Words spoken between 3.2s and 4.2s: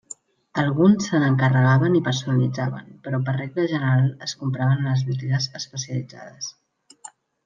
per regla general